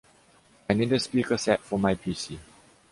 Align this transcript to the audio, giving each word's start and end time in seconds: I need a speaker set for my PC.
I 0.67 0.73
need 0.73 0.91
a 0.93 0.99
speaker 0.99 1.37
set 1.37 1.59
for 1.61 1.77
my 1.77 1.93
PC. 1.93 2.39